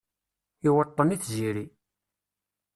[0.67, 1.65] Iweṭṭen i tziri